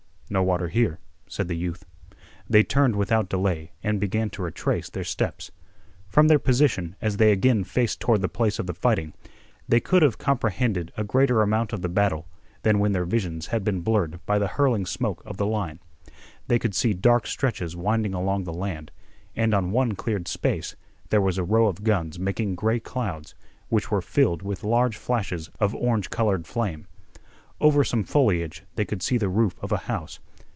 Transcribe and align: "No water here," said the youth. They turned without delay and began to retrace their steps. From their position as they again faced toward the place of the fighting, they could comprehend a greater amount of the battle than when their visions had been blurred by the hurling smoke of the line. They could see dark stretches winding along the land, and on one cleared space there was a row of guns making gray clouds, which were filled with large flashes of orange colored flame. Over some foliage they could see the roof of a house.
"No 0.33 0.41
water 0.43 0.69
here," 0.69 0.97
said 1.27 1.49
the 1.49 1.57
youth. 1.57 1.83
They 2.49 2.63
turned 2.63 2.95
without 2.95 3.27
delay 3.27 3.73
and 3.83 3.99
began 3.99 4.29
to 4.29 4.41
retrace 4.41 4.89
their 4.89 5.03
steps. 5.03 5.51
From 6.07 6.29
their 6.29 6.39
position 6.39 6.95
as 7.01 7.17
they 7.17 7.33
again 7.33 7.65
faced 7.65 7.99
toward 7.99 8.21
the 8.21 8.29
place 8.29 8.57
of 8.57 8.65
the 8.65 8.73
fighting, 8.73 9.13
they 9.67 9.81
could 9.81 10.17
comprehend 10.19 10.89
a 10.95 11.03
greater 11.03 11.41
amount 11.41 11.73
of 11.73 11.81
the 11.81 11.89
battle 11.89 12.29
than 12.61 12.79
when 12.79 12.93
their 12.93 13.03
visions 13.03 13.47
had 13.47 13.65
been 13.65 13.81
blurred 13.81 14.25
by 14.25 14.39
the 14.39 14.47
hurling 14.47 14.85
smoke 14.85 15.21
of 15.25 15.35
the 15.35 15.45
line. 15.45 15.81
They 16.47 16.59
could 16.59 16.75
see 16.75 16.93
dark 16.93 17.27
stretches 17.27 17.75
winding 17.75 18.13
along 18.13 18.45
the 18.45 18.53
land, 18.53 18.93
and 19.35 19.53
on 19.53 19.71
one 19.71 19.95
cleared 19.95 20.29
space 20.29 20.77
there 21.09 21.19
was 21.19 21.37
a 21.37 21.43
row 21.43 21.67
of 21.67 21.83
guns 21.83 22.17
making 22.17 22.55
gray 22.55 22.79
clouds, 22.79 23.35
which 23.67 23.91
were 23.91 24.01
filled 24.01 24.43
with 24.43 24.63
large 24.63 24.95
flashes 24.95 25.49
of 25.59 25.75
orange 25.75 26.09
colored 26.09 26.47
flame. 26.47 26.87
Over 27.59 27.83
some 27.83 28.03
foliage 28.03 28.63
they 28.73 28.85
could 28.85 29.03
see 29.03 29.19
the 29.19 29.29
roof 29.29 29.53
of 29.61 29.71
a 29.71 29.77
house. 29.77 30.17